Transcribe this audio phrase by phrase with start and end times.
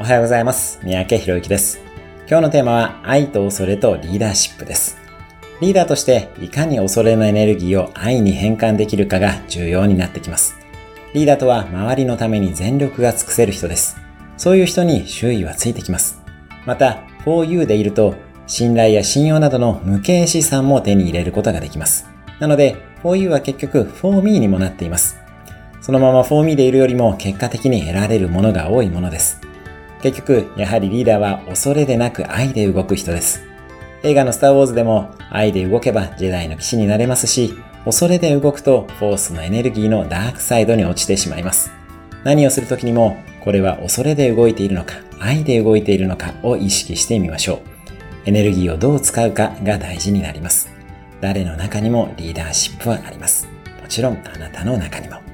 [0.00, 0.80] おはようございます。
[0.82, 1.78] 三宅博之です。
[2.26, 4.96] 今日のテーマは愛と恐れとリーダーシップです。
[5.60, 10.56] リーダーとしていかに恐れのエネルギーを愛に変換できるかが重要になってきます。
[11.12, 13.98] リーダーとは周りのために全力が尽くせる人です。
[14.38, 16.22] そういう人に周囲はついてきます。
[16.64, 18.14] また、4U でいると
[18.46, 22.08] 信頼や信用などの無形資産も手に入れることができます。
[22.38, 25.18] なので、4U は結局 4Me にもなっています。
[25.82, 29.49] そのまま 4Me でいるよりも結果的に得られるものが多いものです。
[30.02, 33.42] 結局、やはりリーダーは恐れでなく愛で動く人です。
[34.02, 37.54] 映画のスターウォーズでも愛で動けばジェダイの騎士になれますし、
[37.84, 41.70] 恐れで動くとフォースのエネルギーのダークサイドに落ちてしまいます。
[42.24, 47.58] 何をするときにも、これは恐れで動いているのか、愛で動いているのかを意識してみましょう。
[48.26, 50.70] エネルギーをどう使うかが大事になります。
[51.20, 53.48] 誰の中にもリーダーシップはあります。
[53.80, 55.29] もちろんあなたの中にも。